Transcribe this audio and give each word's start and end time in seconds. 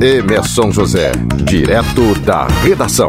Emerson 0.00 0.72
José, 0.72 1.12
direto 1.44 2.14
da 2.20 2.46
redação. 2.46 3.08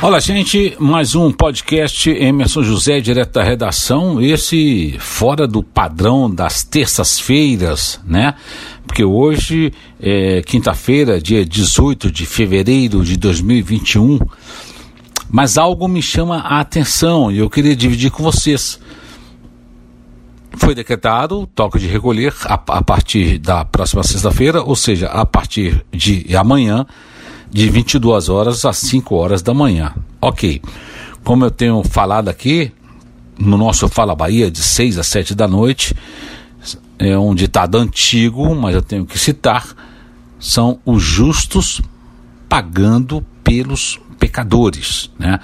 Olá, 0.00 0.18
gente, 0.18 0.74
mais 0.78 1.14
um 1.14 1.30
podcast 1.30 2.08
Emerson 2.08 2.62
José, 2.62 3.00
direto 3.00 3.34
da 3.34 3.42
redação. 3.42 4.18
Esse 4.18 4.96
fora 4.98 5.46
do 5.46 5.62
padrão 5.62 6.34
das 6.34 6.64
terças-feiras, 6.64 8.00
né? 8.06 8.32
Porque 8.86 9.04
hoje 9.04 9.74
é 10.00 10.40
quinta-feira, 10.40 11.20
dia 11.20 11.44
18 11.44 12.10
de 12.10 12.24
fevereiro 12.24 13.04
de 13.04 13.18
2021. 13.18 14.20
Mas 15.30 15.58
algo 15.58 15.86
me 15.86 16.00
chama 16.00 16.38
a 16.38 16.60
atenção 16.60 17.30
e 17.30 17.40
eu 17.40 17.50
queria 17.50 17.76
dividir 17.76 18.10
com 18.10 18.22
vocês. 18.22 18.80
Foi 20.56 20.74
decretado 20.74 21.46
toque 21.54 21.78
de 21.78 21.86
recolher 21.86 22.34
a, 22.44 22.54
a 22.54 22.82
partir 22.82 23.38
da 23.38 23.64
próxima 23.64 24.02
sexta-feira, 24.02 24.62
ou 24.62 24.76
seja, 24.76 25.08
a 25.08 25.26
partir 25.26 25.84
de 25.92 26.34
amanhã, 26.36 26.86
de 27.50 27.68
22 27.68 28.28
horas 28.28 28.64
às 28.64 28.78
5 28.78 29.14
horas 29.14 29.42
da 29.42 29.52
manhã. 29.54 29.94
Ok. 30.20 30.60
Como 31.22 31.44
eu 31.44 31.50
tenho 31.50 31.82
falado 31.82 32.28
aqui, 32.28 32.72
no 33.38 33.56
nosso 33.56 33.88
Fala 33.88 34.14
Bahia, 34.14 34.50
de 34.50 34.62
6 34.62 34.98
às 34.98 35.06
7 35.06 35.34
da 35.34 35.48
noite, 35.48 35.94
é 36.98 37.18
um 37.18 37.34
ditado 37.34 37.76
antigo, 37.76 38.54
mas 38.54 38.74
eu 38.74 38.82
tenho 38.82 39.04
que 39.04 39.18
citar: 39.18 39.66
são 40.38 40.78
os 40.84 41.02
justos 41.02 41.80
pagando 42.48 43.24
pelos 43.42 43.98
pecadores, 44.24 45.10
né? 45.18 45.38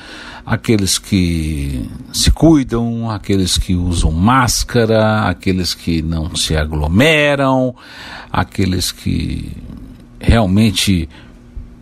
Aqueles 0.47 0.99
que 0.99 1.87
se 2.15 2.31
cuidam, 2.31 3.11
aqueles 3.11 3.59
que 3.59 3.75
usam 3.75 4.11
máscara, 4.11 5.29
aqueles 5.29 5.75
que 5.75 6.01
não 6.01 6.35
se 6.35 6.57
aglomeram, 6.57 7.75
aqueles 8.33 8.91
que 8.91 9.53
realmente 10.19 11.07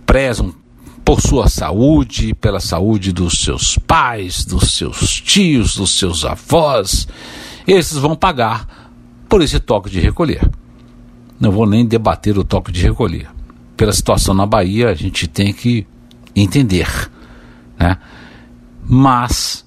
prezam 0.05 0.53
por 1.05 1.21
sua 1.21 1.49
saúde, 1.49 2.35
pela 2.35 2.59
saúde 2.59 3.13
dos 3.13 3.45
seus 3.45 3.79
pais, 3.79 4.45
dos 4.45 4.73
seus 4.73 5.21
tios, 5.21 5.77
dos 5.77 5.97
seus 5.97 6.25
avós, 6.25 7.07
esses 7.65 7.97
vão 7.97 8.17
pagar 8.17 8.91
por 9.29 9.41
esse 9.41 9.61
toque 9.61 9.89
de 9.89 10.01
recolher. 10.01 10.51
Não 11.39 11.53
vou 11.53 11.65
nem 11.65 11.87
debater 11.87 12.37
o 12.37 12.43
toque 12.43 12.73
de 12.73 12.83
recolher. 12.83 13.29
Pela 13.77 13.93
situação 13.93 14.35
na 14.35 14.45
Bahia, 14.45 14.89
a 14.89 14.95
gente 14.95 15.29
tem 15.29 15.53
que 15.53 15.87
entender, 16.41 17.11
né? 17.79 17.99
Mas 18.83 19.67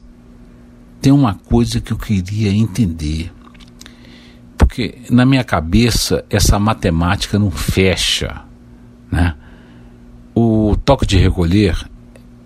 tem 1.01 1.11
uma 1.11 1.35
coisa 1.35 1.79
que 1.79 1.91
eu 1.93 1.97
queria 1.97 2.51
entender, 2.51 3.31
porque 4.57 5.01
na 5.09 5.25
minha 5.25 5.43
cabeça 5.43 6.25
essa 6.29 6.59
matemática 6.59 7.37
não 7.37 7.51
fecha, 7.51 8.41
né? 9.11 9.35
O 10.33 10.75
toque 10.85 11.05
de 11.05 11.17
recolher, 11.17 11.77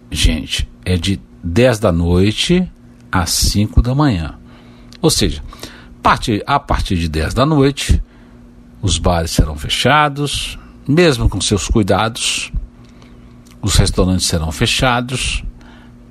gente, 0.09 0.69
é 0.83 0.97
de 0.97 1.19
10 1.43 1.79
da 1.79 1.91
noite 1.91 2.69
às 3.11 3.29
5 3.29 3.81
da 3.81 3.93
manhã. 3.93 4.35
Ou 5.01 5.09
seja, 5.09 5.43
a 6.45 6.59
partir 6.59 6.97
de 6.97 7.07
10 7.07 7.33
da 7.33 7.45
noite, 7.45 8.01
os 8.81 8.97
bares 8.97 9.31
serão 9.31 9.55
fechados, 9.55 10.57
mesmo 10.87 11.29
com 11.29 11.39
seus 11.41 11.67
cuidados, 11.67 12.51
os 13.65 13.77
restaurantes 13.77 14.27
serão 14.27 14.51
fechados, 14.51 15.43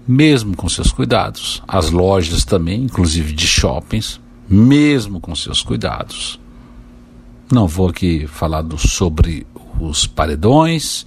mesmo 0.09 0.57
com 0.57 0.69
seus 0.69 0.91
cuidados. 0.91 1.63
As 1.69 1.89
lojas 1.89 2.45
também, 2.45 2.83
inclusive 2.83 3.33
de 3.33 3.47
shoppings, 3.47 4.21
mesmo 4.49 5.21
com 5.21 5.37
seus 5.37 5.63
cuidados. 5.63 6.41
Não 7.53 7.69
vou 7.69 7.91
aqui 7.91 8.27
falar 8.27 8.63
do, 8.63 8.77
sobre 8.77 9.47
os 9.79 10.05
paredões 10.05 11.07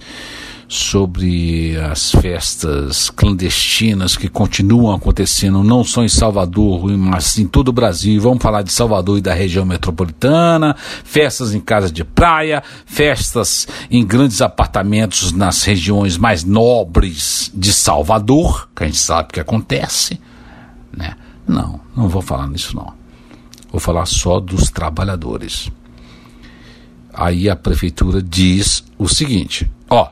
sobre 0.68 1.78
as 1.78 2.10
festas 2.10 3.08
clandestinas 3.08 4.18
que 4.18 4.28
continuam 4.28 4.94
acontecendo 4.94 5.64
não 5.64 5.82
só 5.82 6.04
em 6.04 6.08
Salvador, 6.08 6.86
mas 6.98 7.38
em 7.38 7.46
todo 7.46 7.68
o 7.68 7.72
Brasil. 7.72 8.20
Vamos 8.20 8.42
falar 8.42 8.60
de 8.60 8.70
Salvador 8.70 9.16
e 9.16 9.22
da 9.22 9.32
região 9.32 9.64
metropolitana, 9.64 10.76
festas 10.76 11.54
em 11.54 11.60
casas 11.60 11.90
de 11.90 12.04
praia, 12.04 12.62
festas 12.84 13.66
em 13.90 14.04
grandes 14.06 14.42
apartamentos 14.42 15.32
nas 15.32 15.64
regiões 15.64 16.18
mais 16.18 16.44
nobres 16.44 17.50
de 17.54 17.72
Salvador, 17.72 18.68
que 18.76 18.84
a 18.84 18.86
gente 18.86 18.98
sabe 18.98 19.32
que 19.32 19.40
acontece, 19.40 20.20
né? 20.94 21.16
Não, 21.46 21.80
não 21.96 22.08
vou 22.10 22.20
falar 22.20 22.46
nisso 22.46 22.76
não. 22.76 22.92
Vou 23.72 23.80
falar 23.80 24.04
só 24.04 24.38
dos 24.38 24.70
trabalhadores. 24.70 25.70
Aí 27.12 27.48
a 27.48 27.56
prefeitura 27.56 28.22
diz 28.22 28.84
o 28.98 29.08
seguinte: 29.08 29.70
ó, 29.88 30.10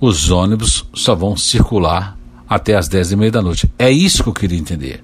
os 0.00 0.30
ônibus 0.30 0.84
só 0.94 1.14
vão 1.14 1.36
circular 1.36 2.16
até 2.48 2.76
as 2.76 2.88
dez 2.88 3.12
e 3.12 3.16
meia 3.16 3.30
da 3.30 3.42
noite. 3.42 3.70
É 3.78 3.90
isso 3.90 4.22
que 4.22 4.28
eu 4.28 4.34
queria 4.34 4.58
entender. 4.58 5.02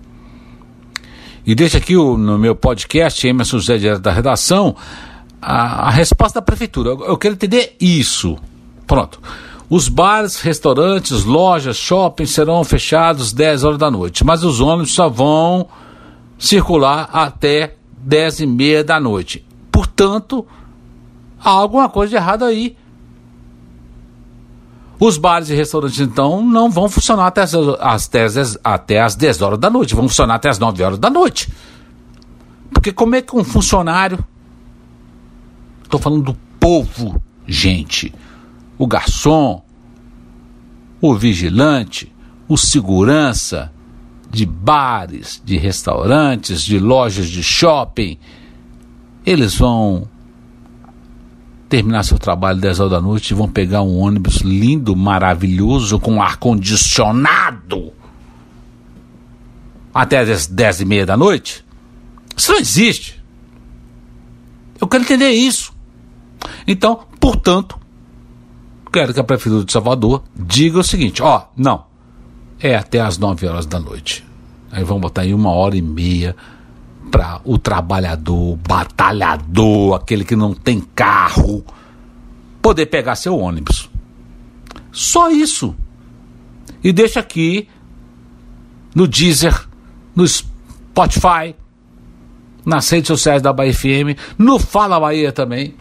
E 1.46 1.54
deixa 1.54 1.78
aqui 1.78 1.96
o, 1.96 2.16
no 2.16 2.38
meu 2.38 2.56
podcast, 2.56 3.26
Emerson 3.26 3.58
José 3.58 3.76
Direto 3.76 4.00
da 4.00 4.12
Redação, 4.12 4.74
a, 5.42 5.88
a 5.88 5.90
resposta 5.90 6.40
da 6.40 6.44
prefeitura. 6.44 6.90
Eu, 6.90 7.04
eu 7.04 7.18
quero 7.18 7.34
entender 7.34 7.76
isso. 7.78 8.38
Pronto. 8.86 9.20
Os 9.68 9.88
bares, 9.88 10.40
restaurantes, 10.40 11.24
lojas, 11.24 11.76
shoppings 11.76 12.30
serão 12.30 12.64
fechados 12.64 13.32
10 13.32 13.64
horas 13.64 13.78
da 13.78 13.90
noite, 13.90 14.24
mas 14.24 14.44
os 14.44 14.60
ônibus 14.60 14.92
só 14.92 15.08
vão 15.08 15.68
circular 16.38 17.10
até 17.12 17.76
10 17.98 18.40
e 18.40 18.46
meia 18.46 18.84
da 18.84 19.00
noite. 19.00 19.44
Portanto, 19.72 20.46
há 21.42 21.50
alguma 21.50 21.88
coisa 21.88 22.10
de 22.10 22.16
errado 22.16 22.44
aí. 22.44 22.76
Os 24.98 25.18
bares 25.18 25.50
e 25.50 25.54
restaurantes, 25.54 26.00
então, 26.00 26.44
não 26.44 26.70
vão 26.70 26.88
funcionar 26.88 27.26
até 27.26 27.42
as, 27.42 27.54
as 27.54 28.08
10, 28.08 28.58
até 28.62 29.00
as 29.00 29.16
10 29.16 29.42
horas 29.42 29.58
da 29.58 29.68
noite, 29.68 29.94
vão 29.94 30.08
funcionar 30.08 30.36
até 30.36 30.48
as 30.48 30.58
9 30.58 30.82
horas 30.82 30.98
da 30.98 31.10
noite. 31.10 31.52
Porque 32.72 32.92
como 32.92 33.14
é 33.14 33.22
que 33.22 33.36
um 33.36 33.44
funcionário. 33.44 34.24
Estou 35.82 36.00
falando 36.00 36.22
do 36.22 36.36
povo, 36.58 37.22
gente. 37.46 38.14
O 38.78 38.86
garçom, 38.86 39.62
o 41.00 41.14
vigilante, 41.14 42.12
o 42.48 42.56
segurança 42.56 43.72
de 44.30 44.44
bares, 44.44 45.40
de 45.44 45.56
restaurantes, 45.56 46.62
de 46.62 46.78
lojas 46.78 47.28
de 47.28 47.42
shopping, 47.42 48.18
eles 49.24 49.54
vão 49.54 50.08
terminar 51.74 52.04
seu 52.04 52.20
trabalho 52.20 52.60
10 52.60 52.78
horas 52.78 52.92
da 52.92 53.00
noite 53.00 53.32
e 53.32 53.34
vão 53.34 53.48
pegar 53.48 53.82
um 53.82 53.98
ônibus 53.98 54.36
lindo, 54.42 54.94
maravilhoso, 54.94 55.98
com 55.98 56.22
ar-condicionado 56.22 57.92
até 59.92 60.20
as 60.20 60.46
10 60.46 60.82
e 60.82 60.84
meia 60.84 61.04
da 61.04 61.16
noite? 61.16 61.64
Isso 62.36 62.52
não 62.52 62.60
existe. 62.60 63.20
Eu 64.80 64.86
quero 64.86 65.02
entender 65.02 65.30
isso. 65.30 65.72
Então, 66.64 67.00
portanto, 67.18 67.76
quero 68.92 69.12
que 69.12 69.18
a 69.18 69.24
Prefeitura 69.24 69.64
de 69.64 69.72
Salvador 69.72 70.22
diga 70.32 70.78
o 70.78 70.84
seguinte: 70.84 71.20
ó, 71.24 71.46
não, 71.56 71.86
é 72.60 72.76
até 72.76 73.00
as 73.00 73.18
9 73.18 73.48
horas 73.48 73.66
da 73.66 73.80
noite. 73.80 74.24
Aí 74.70 74.84
vamos 74.84 75.02
botar 75.02 75.22
aí 75.22 75.34
uma 75.34 75.50
hora 75.50 75.76
e 75.76 75.82
meia 75.82 76.36
para 77.14 77.40
o 77.44 77.56
trabalhador, 77.56 78.58
batalhador, 78.66 79.94
aquele 79.94 80.24
que 80.24 80.34
não 80.34 80.52
tem 80.52 80.80
carro, 80.80 81.64
poder 82.60 82.86
pegar 82.86 83.14
seu 83.14 83.38
ônibus. 83.38 83.88
Só 84.90 85.30
isso. 85.30 85.76
E 86.82 86.92
deixa 86.92 87.20
aqui 87.20 87.68
no 88.96 89.06
Deezer, 89.06 89.64
no 90.12 90.26
Spotify, 90.26 91.54
nas 92.66 92.90
redes 92.90 93.06
sociais 93.06 93.40
da 93.40 93.52
Bahia 93.52 93.72
FM, 93.72 94.18
no 94.36 94.58
Fala 94.58 94.98
Bahia 94.98 95.30
também. 95.30 95.76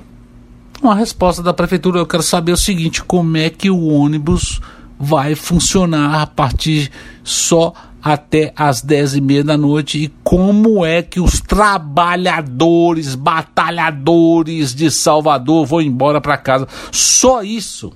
Uma 0.83 0.93
resposta 0.93 1.41
da 1.41 1.51
prefeitura. 1.51 1.97
Eu 1.97 2.05
quero 2.05 2.21
saber 2.21 2.51
o 2.51 2.57
seguinte: 2.57 3.03
como 3.03 3.37
é 3.37 3.49
que 3.49 3.71
o 3.71 3.87
ônibus 3.87 4.61
vai 4.99 5.33
funcionar 5.33 6.21
a 6.21 6.27
partir 6.27 6.91
só 7.23 7.73
até 8.03 8.51
às 8.55 8.81
dez 8.81 9.15
e 9.15 9.21
meia 9.21 9.43
da 9.43 9.57
noite 9.57 9.97
e 9.97 10.13
como 10.23 10.85
é 10.85 11.01
que 11.01 11.21
os 11.21 11.39
trabalhadores, 11.39 13.15
batalhadores 13.15 14.75
de 14.75 14.91
Salvador 14.91 15.65
vão 15.65 15.81
embora 15.81 16.19
para 16.19 16.35
casa. 16.35 16.67
Só 16.91 17.41
isso 17.41 17.93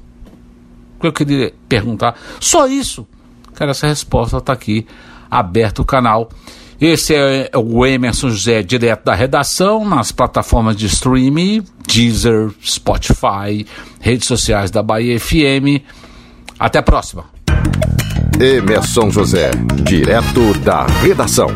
que 0.99 1.07
eu 1.07 1.11
queria 1.11 1.53
perguntar. 1.67 2.15
Só 2.39 2.67
isso. 2.67 3.05
Cara, 3.53 3.71
essa 3.71 3.87
resposta 3.87 4.37
está 4.37 4.53
aqui, 4.53 4.87
aberto 5.29 5.79
o 5.79 5.85
canal. 5.85 6.29
Esse 6.79 7.13
é 7.15 7.51
o 7.55 7.85
Emerson 7.85 8.29
José, 8.29 8.61
direto 8.61 9.05
da 9.05 9.15
redação, 9.15 9.83
nas 9.83 10.11
plataformas 10.11 10.75
de 10.75 10.85
streaming, 10.85 11.65
Deezer, 11.87 12.51
Spotify, 12.63 13.65
redes 13.99 14.27
sociais 14.27 14.69
da 14.69 14.83
Bahia 14.83 15.19
FM. 15.19 15.81
Até 16.59 16.79
a 16.79 16.83
próxima. 16.83 17.36
Emerson 18.39 19.09
José, 19.09 19.51
direto 19.83 20.53
da 20.59 20.85
redação. 21.01 21.47